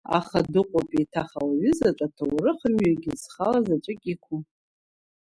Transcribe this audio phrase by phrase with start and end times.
[0.17, 4.37] Аха дыҟоуп еиҭах ауаҩызаҵә, аҭоурыхмҩагьы зхала заҵәык иқәу.